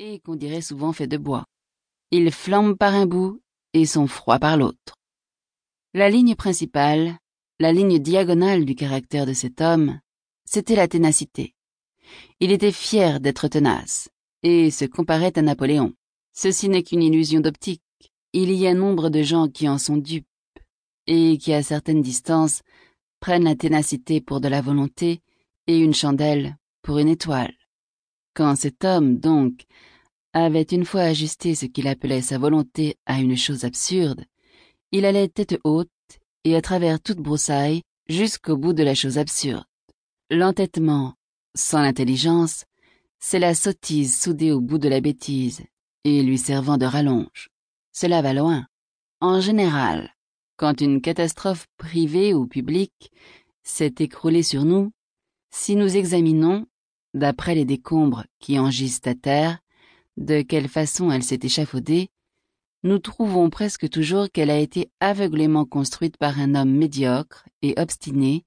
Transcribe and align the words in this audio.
et 0.00 0.18
qu'on 0.20 0.34
dirait 0.34 0.62
souvent 0.62 0.92
fait 0.92 1.06
de 1.06 1.18
bois. 1.18 1.44
Ils 2.10 2.32
flambent 2.32 2.76
par 2.76 2.94
un 2.94 3.06
bout 3.06 3.40
et 3.74 3.84
sont 3.84 4.06
froids 4.06 4.38
par 4.38 4.56
l'autre. 4.56 4.96
La 5.92 6.08
ligne 6.08 6.34
principale, 6.34 7.18
la 7.58 7.72
ligne 7.72 7.98
diagonale 7.98 8.64
du 8.64 8.74
caractère 8.74 9.26
de 9.26 9.34
cet 9.34 9.60
homme, 9.60 10.00
c'était 10.46 10.74
la 10.74 10.88
ténacité. 10.88 11.54
Il 12.40 12.50
était 12.50 12.72
fier 12.72 13.20
d'être 13.20 13.46
tenace, 13.46 14.08
et 14.42 14.70
se 14.70 14.86
comparait 14.86 15.38
à 15.38 15.42
Napoléon. 15.42 15.92
Ceci 16.32 16.68
n'est 16.68 16.82
qu'une 16.82 17.02
illusion 17.02 17.40
d'optique. 17.40 17.82
Il 18.32 18.50
y 18.52 18.66
a 18.66 18.74
nombre 18.74 19.10
de 19.10 19.22
gens 19.22 19.48
qui 19.48 19.68
en 19.68 19.78
sont 19.78 19.98
dupes, 19.98 20.26
et 21.06 21.36
qui, 21.36 21.52
à 21.52 21.62
certaines 21.62 22.02
distances, 22.02 22.62
prennent 23.20 23.44
la 23.44 23.54
ténacité 23.54 24.20
pour 24.20 24.40
de 24.40 24.48
la 24.48 24.62
volonté 24.62 25.20
et 25.66 25.78
une 25.78 25.94
chandelle 25.94 26.56
pour 26.82 26.98
une 26.98 27.08
étoile. 27.08 27.54
Quand 28.34 28.56
cet 28.56 28.84
homme, 28.84 29.18
donc, 29.18 29.66
avait 30.32 30.62
une 30.62 30.84
fois 30.84 31.02
ajusté 31.02 31.54
ce 31.54 31.66
qu'il 31.66 31.88
appelait 31.88 32.22
sa 32.22 32.38
volonté 32.38 32.96
à 33.06 33.20
une 33.20 33.36
chose 33.36 33.64
absurde, 33.64 34.24
il 34.92 35.04
allait 35.04 35.28
tête 35.28 35.58
haute 35.64 35.88
et 36.44 36.56
à 36.56 36.62
travers 36.62 37.00
toute 37.00 37.18
broussaille 37.18 37.82
jusqu'au 38.08 38.56
bout 38.56 38.72
de 38.72 38.82
la 38.82 38.94
chose 38.94 39.18
absurde. 39.18 39.64
L'entêtement, 40.30 41.14
sans 41.54 41.82
l'intelligence, 41.82 42.64
c'est 43.18 43.38
la 43.38 43.54
sottise 43.54 44.18
soudée 44.20 44.52
au 44.52 44.60
bout 44.60 44.78
de 44.78 44.88
la 44.88 45.00
bêtise 45.00 45.62
et 46.04 46.22
lui 46.22 46.38
servant 46.38 46.78
de 46.78 46.86
rallonge. 46.86 47.50
Cela 47.92 48.22
va 48.22 48.32
loin. 48.32 48.66
En 49.20 49.40
général, 49.40 50.14
quand 50.56 50.80
une 50.80 51.00
catastrophe 51.00 51.66
privée 51.76 52.34
ou 52.34 52.46
publique 52.46 53.12
s'est 53.62 53.94
écroulée 53.98 54.42
sur 54.42 54.64
nous, 54.64 54.92
si 55.50 55.76
nous 55.76 55.96
examinons, 55.96 56.66
d'après 57.12 57.54
les 57.54 57.64
décombres 57.64 58.24
qui 58.38 58.58
en 58.58 58.70
gisent 58.70 59.00
à 59.04 59.14
terre, 59.14 59.58
de 60.20 60.42
quelle 60.42 60.68
façon 60.68 61.10
elle 61.10 61.22
s'est 61.22 61.40
échafaudée, 61.42 62.08
nous 62.82 62.98
trouvons 62.98 63.50
presque 63.50 63.88
toujours 63.88 64.30
qu'elle 64.30 64.50
a 64.50 64.58
été 64.58 64.90
aveuglément 65.00 65.64
construite 65.64 66.16
par 66.18 66.38
un 66.38 66.54
homme 66.54 66.70
médiocre 66.70 67.46
et 67.62 67.74
obstiné 67.78 68.44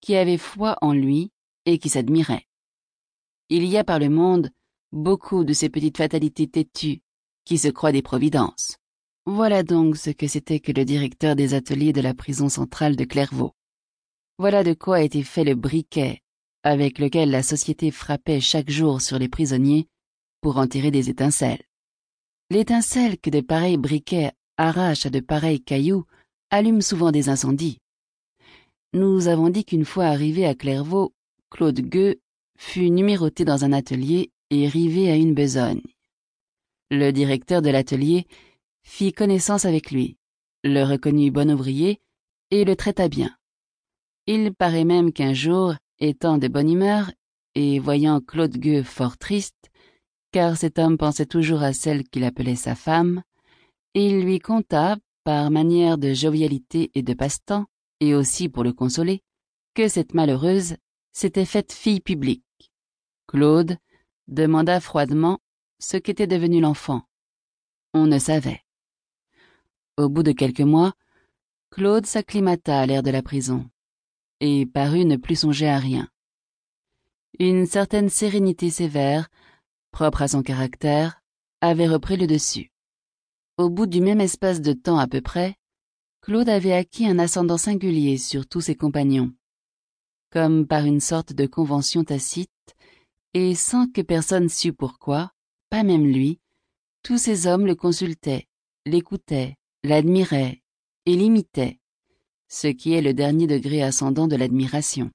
qui 0.00 0.16
avait 0.16 0.38
foi 0.38 0.76
en 0.80 0.92
lui 0.92 1.32
et 1.66 1.78
qui 1.78 1.88
s'admirait. 1.88 2.46
Il 3.48 3.64
y 3.64 3.76
a 3.76 3.84
par 3.84 3.98
le 3.98 4.10
monde 4.10 4.50
beaucoup 4.92 5.44
de 5.44 5.52
ces 5.52 5.68
petites 5.68 5.96
fatalités 5.96 6.46
têtues 6.46 7.02
qui 7.44 7.58
se 7.58 7.68
croient 7.68 7.92
des 7.92 8.02
providences. 8.02 8.76
Voilà 9.26 9.62
donc 9.62 9.96
ce 9.96 10.10
que 10.10 10.28
c'était 10.28 10.60
que 10.60 10.72
le 10.72 10.84
directeur 10.84 11.36
des 11.36 11.54
ateliers 11.54 11.94
de 11.94 12.02
la 12.02 12.14
prison 12.14 12.50
centrale 12.50 12.96
de 12.96 13.04
Clairvaux. 13.04 13.54
Voilà 14.38 14.62
de 14.62 14.74
quoi 14.74 14.96
a 14.96 15.02
été 15.02 15.22
fait 15.22 15.44
le 15.44 15.54
briquet 15.54 16.20
avec 16.62 16.98
lequel 16.98 17.30
la 17.30 17.42
société 17.42 17.90
frappait 17.90 18.40
chaque 18.40 18.70
jour 18.70 19.02
sur 19.02 19.18
les 19.18 19.28
prisonniers 19.28 19.86
pour 20.44 20.58
en 20.58 20.66
tirer 20.66 20.90
des 20.90 21.08
étincelles. 21.08 21.62
L'étincelle 22.50 23.18
que 23.18 23.30
de 23.30 23.40
pareils 23.40 23.78
briquets 23.78 24.32
arrachent 24.58 25.06
à 25.06 25.08
de 25.08 25.20
pareils 25.20 25.62
cailloux 25.62 26.04
allume 26.50 26.82
souvent 26.82 27.12
des 27.12 27.30
incendies. 27.30 27.78
Nous 28.92 29.28
avons 29.28 29.48
dit 29.48 29.64
qu'une 29.64 29.86
fois 29.86 30.04
arrivé 30.04 30.44
à 30.44 30.54
Clairvaux, 30.54 31.14
Claude 31.48 31.80
Gueux 31.80 32.20
fut 32.58 32.90
numéroté 32.90 33.46
dans 33.46 33.64
un 33.64 33.72
atelier 33.72 34.32
et 34.50 34.68
rivé 34.68 35.10
à 35.10 35.16
une 35.16 35.32
besogne. 35.32 35.80
Le 36.90 37.10
directeur 37.10 37.62
de 37.62 37.70
l'atelier 37.70 38.26
fit 38.82 39.14
connaissance 39.14 39.64
avec 39.64 39.90
lui, 39.90 40.18
le 40.62 40.82
reconnut 40.82 41.30
bon 41.30 41.50
ouvrier 41.50 42.02
et 42.50 42.66
le 42.66 42.76
traita 42.76 43.08
bien. 43.08 43.34
Il 44.26 44.52
paraît 44.52 44.84
même 44.84 45.10
qu'un 45.10 45.32
jour, 45.32 45.72
étant 46.00 46.36
de 46.36 46.48
bonne 46.48 46.70
humeur 46.70 47.10
et 47.54 47.78
voyant 47.78 48.20
Claude 48.20 48.58
Gueux 48.58 48.82
fort 48.82 49.16
triste, 49.16 49.70
car 50.34 50.56
cet 50.56 50.80
homme 50.80 50.98
pensait 50.98 51.26
toujours 51.26 51.62
à 51.62 51.72
celle 51.72 52.02
qu'il 52.02 52.24
appelait 52.24 52.56
sa 52.56 52.74
femme, 52.74 53.22
et 53.94 54.04
il 54.10 54.24
lui 54.24 54.40
conta, 54.40 54.96
par 55.22 55.52
manière 55.52 55.96
de 55.96 56.12
jovialité 56.12 56.90
et 56.96 57.04
de 57.04 57.14
passe-temps, 57.14 57.66
et 58.00 58.16
aussi 58.16 58.48
pour 58.48 58.64
le 58.64 58.72
consoler, 58.72 59.22
que 59.74 59.86
cette 59.86 60.12
malheureuse 60.12 60.74
s'était 61.12 61.44
faite 61.44 61.72
fille 61.72 62.00
publique. 62.00 62.72
Claude 63.28 63.78
demanda 64.26 64.80
froidement 64.80 65.38
ce 65.78 65.98
qu'était 65.98 66.26
devenu 66.26 66.60
l'enfant. 66.60 67.02
On 67.92 68.08
ne 68.08 68.18
savait. 68.18 68.62
Au 69.96 70.08
bout 70.08 70.24
de 70.24 70.32
quelques 70.32 70.62
mois, 70.62 70.94
Claude 71.70 72.06
s'acclimata 72.06 72.80
à 72.80 72.86
l'air 72.86 73.04
de 73.04 73.12
la 73.12 73.22
prison, 73.22 73.70
et 74.40 74.66
parut 74.66 75.04
ne 75.04 75.14
plus 75.14 75.36
songer 75.36 75.68
à 75.68 75.78
rien. 75.78 76.08
Une 77.38 77.66
certaine 77.66 78.08
sérénité 78.08 78.70
sévère 78.70 79.28
propre 79.94 80.22
à 80.22 80.28
son 80.28 80.42
caractère, 80.42 81.22
avait 81.60 81.86
repris 81.86 82.16
le 82.16 82.26
dessus. 82.26 82.72
Au 83.56 83.70
bout 83.70 83.86
du 83.86 84.00
même 84.00 84.20
espace 84.20 84.60
de 84.60 84.72
temps 84.72 84.98
à 84.98 85.06
peu 85.06 85.20
près, 85.20 85.54
Claude 86.20 86.48
avait 86.48 86.72
acquis 86.72 87.06
un 87.06 87.20
ascendant 87.20 87.58
singulier 87.58 88.18
sur 88.18 88.48
tous 88.48 88.60
ses 88.60 88.74
compagnons, 88.74 89.32
comme 90.30 90.66
par 90.66 90.84
une 90.84 90.98
sorte 90.98 91.32
de 91.32 91.46
convention 91.46 92.02
tacite, 92.02 92.50
et 93.34 93.54
sans 93.54 93.86
que 93.86 94.00
personne 94.00 94.48
sût 94.48 94.72
pourquoi, 94.72 95.30
pas 95.70 95.84
même 95.84 96.06
lui, 96.06 96.40
tous 97.04 97.18
ces 97.18 97.46
hommes 97.46 97.66
le 97.66 97.76
consultaient, 97.76 98.48
l'écoutaient, 98.86 99.54
l'admiraient 99.84 100.60
et 101.06 101.14
l'imitaient, 101.14 101.78
ce 102.48 102.66
qui 102.66 102.94
est 102.94 103.02
le 103.02 103.14
dernier 103.14 103.46
degré 103.46 103.80
ascendant 103.80 104.26
de 104.26 104.34
l'admiration. 104.34 105.12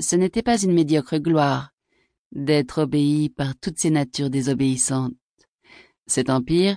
Ce 0.00 0.16
n'était 0.16 0.42
pas 0.42 0.58
une 0.62 0.72
médiocre 0.72 1.18
gloire, 1.18 1.71
d'être 2.32 2.82
obéi 2.82 3.28
par 3.28 3.56
toutes 3.56 3.78
ces 3.78 3.90
natures 3.90 4.30
désobéissantes. 4.30 5.14
Cet 6.06 6.30
empire 6.30 6.76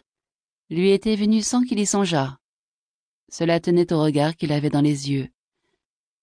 lui 0.69 0.91
était 0.91 1.15
venu 1.15 1.41
sans 1.41 1.63
qu'il 1.63 1.79
y 1.79 1.85
songeât. 1.85 2.37
Cela 3.31 3.59
tenait 3.59 3.91
au 3.91 4.01
regard 4.01 4.35
qu'il 4.35 4.51
avait 4.51 4.69
dans 4.69 4.81
les 4.81 5.11
yeux. 5.11 5.29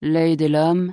L'œil 0.01 0.37
de 0.37 0.47
l'homme 0.47 0.93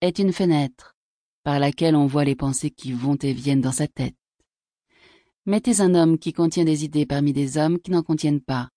est 0.00 0.18
une 0.18 0.32
fenêtre 0.32 0.94
par 1.42 1.58
laquelle 1.58 1.96
on 1.96 2.06
voit 2.06 2.24
les 2.24 2.36
pensées 2.36 2.70
qui 2.70 2.92
vont 2.92 3.16
et 3.16 3.32
viennent 3.32 3.60
dans 3.60 3.72
sa 3.72 3.88
tête. 3.88 4.14
Mettez 5.46 5.80
un 5.80 5.94
homme 5.94 6.18
qui 6.18 6.32
contient 6.32 6.64
des 6.64 6.84
idées 6.84 7.06
parmi 7.06 7.32
des 7.32 7.56
hommes 7.56 7.78
qui 7.78 7.90
n'en 7.90 8.02
contiennent 8.02 8.42
pas. 8.42 8.68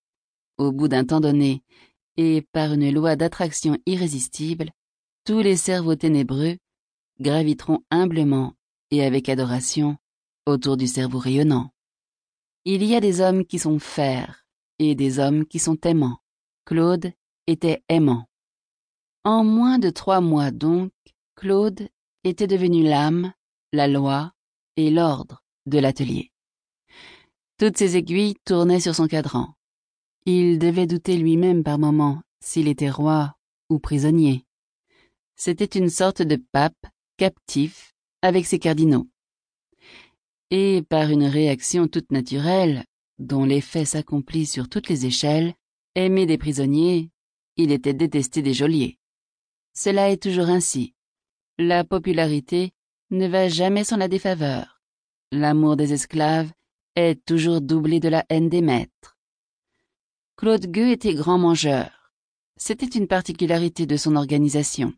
Au 0.58 0.72
bout 0.72 0.88
d'un 0.88 1.04
temps 1.04 1.20
donné, 1.20 1.62
et 2.16 2.42
par 2.52 2.74
une 2.74 2.92
loi 2.92 3.16
d'attraction 3.16 3.78
irrésistible, 3.86 4.72
tous 5.26 5.40
les 5.40 5.58
cerveaux 5.58 5.96
ténébreux 5.96 6.58
graviteront 7.20 7.80
humblement 7.92 8.54
et 8.94 9.04
avec 9.04 9.28
adoration 9.28 9.98
autour 10.46 10.78
du 10.78 10.86
cerveau 10.86 11.18
rayonnant. 11.18 11.72
Il 12.64 12.84
y 12.84 12.96
a 12.96 13.00
des 13.00 13.22
hommes 13.22 13.44
qui 13.44 13.58
sont 13.58 13.80
fers 13.80 14.46
et 14.78 14.94
des 14.94 15.18
hommes 15.18 15.48
qui 15.48 15.58
sont 15.58 15.80
aimants. 15.84 16.20
Claude 16.64 17.12
était 17.48 17.82
aimant. 17.90 18.28
En 19.24 19.44
moins 19.44 19.80
de 19.80 19.90
trois 19.90 20.22
mois 20.22 20.52
donc, 20.52 20.92
Claude 21.36 21.90
était 22.24 22.46
devenu 22.46 22.84
l'âme, 22.84 23.34
la 23.72 23.88
loi 23.88 24.32
et 24.78 24.92
l'ordre 24.92 25.44
de 25.66 25.80
l'atelier. 25.80 26.32
Toutes 27.58 27.78
ses 27.78 27.98
aiguilles 27.98 28.36
tournaient 28.46 28.80
sur 28.80 28.94
son 28.94 29.08
cadran. 29.08 29.56
Il 30.28 30.60
devait 30.60 30.88
douter 30.88 31.18
lui-même 31.18 31.64
par 31.64 31.80
moments 31.80 32.22
s'il 32.42 32.68
était 32.68 32.92
roi 32.92 33.36
ou 33.72 33.80
prisonnier. 33.80 34.46
C'était 35.36 35.80
une 35.80 35.90
sorte 35.90 36.22
de 36.22 36.36
pape 36.52 36.86
captif 37.18 37.93
avec 38.24 38.46
ses 38.46 38.58
cardinaux. 38.58 39.10
Et 40.50 40.82
par 40.88 41.10
une 41.10 41.26
réaction 41.26 41.88
toute 41.90 42.12
naturelle, 42.12 42.86
dont 43.20 43.44
l'effet 43.44 43.84
s'accomplit 43.84 44.46
sur 44.46 44.70
toutes 44.70 44.88
les 44.88 45.06
échelles, 45.06 45.54
aimé 45.94 46.26
des 46.26 46.38
prisonniers, 46.38 47.12
il 47.58 47.72
était 47.72 47.94
détesté 47.94 48.42
des 48.42 48.54
geôliers. 48.54 48.98
Cela 49.74 50.10
est 50.10 50.24
toujours 50.24 50.48
ainsi. 50.48 50.96
La 51.60 51.84
popularité 51.84 52.72
ne 53.12 53.28
va 53.28 53.50
jamais 53.50 53.84
sans 53.84 53.98
la 53.98 54.08
défaveur. 54.08 54.82
L'amour 55.34 55.76
des 55.76 55.92
esclaves 55.92 56.52
est 56.96 57.24
toujours 57.26 57.60
doublé 57.60 58.00
de 58.00 58.08
la 58.08 58.26
haine 58.30 58.50
des 58.50 58.62
maîtres. 58.62 59.18
Claude 60.38 60.68
Gueux 60.68 60.92
était 60.92 61.14
grand 61.14 61.38
mangeur. 61.38 62.14
C'était 62.56 62.98
une 62.98 63.08
particularité 63.08 63.86
de 63.86 63.98
son 63.98 64.16
organisation. 64.16 64.94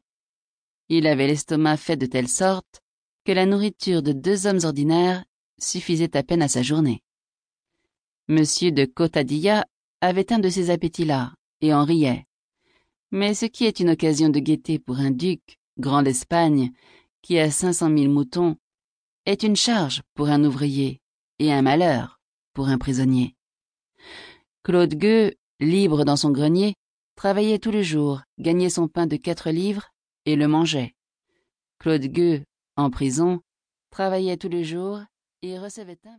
Il 0.89 1.07
avait 1.07 1.27
l'estomac 1.27 1.77
fait 1.77 1.97
de 1.97 2.05
telle 2.05 2.27
sorte 2.27 2.81
que 3.25 3.31
la 3.31 3.47
nourriture 3.47 4.03
de 4.03 4.11
deux 4.11 4.45
hommes 4.45 4.63
ordinaires 4.63 5.25
suffisait 5.57 6.15
à 6.15 6.21
peine 6.21 6.43
à 6.43 6.47
sa 6.47 6.61
journée. 6.61 7.01
Monsieur 8.27 8.71
de 8.71 8.85
Cotadilla 8.85 9.65
avait 9.99 10.31
un 10.31 10.39
de 10.39 10.49
ces 10.49 10.69
appétits-là, 10.69 11.33
et 11.61 11.73
en 11.73 11.83
riait. 11.83 12.25
Mais 13.11 13.33
ce 13.33 13.47
qui 13.47 13.65
est 13.65 13.79
une 13.79 13.89
occasion 13.89 14.29
de 14.29 14.39
gaieté 14.39 14.77
pour 14.77 14.99
un 14.99 15.09
duc, 15.09 15.57
grand 15.79 16.03
d'Espagne, 16.03 16.71
qui 17.23 17.39
a 17.39 17.49
cinq 17.49 17.73
cent 17.73 17.89
mille 17.89 18.09
moutons, 18.09 18.57
est 19.25 19.41
une 19.41 19.55
charge 19.55 20.03
pour 20.13 20.27
un 20.27 20.43
ouvrier, 20.43 21.01
et 21.39 21.51
un 21.51 21.63
malheur 21.63 22.19
pour 22.53 22.67
un 22.67 22.77
prisonnier. 22.77 23.35
Claude 24.63 24.93
Gueux, 24.93 25.33
libre 25.59 26.05
dans 26.05 26.15
son 26.15 26.29
grenier, 26.29 26.75
travaillait 27.15 27.59
tous 27.59 27.71
les 27.71 27.83
jours, 27.83 28.21
gagnait 28.37 28.69
son 28.69 28.87
pain 28.87 29.07
de 29.07 29.15
quatre 29.15 29.49
livres 29.49 29.89
et 30.25 30.35
le 30.35 30.47
mangeait. 30.47 30.93
Claude 31.79 32.05
Gueux 32.05 32.43
en 32.77 32.89
prison, 32.89 33.41
travaillait 33.89 34.37
tous 34.37 34.49
les 34.49 34.63
jours 34.63 35.01
et 35.41 35.57
recevait 35.57 35.99
un... 36.05 36.13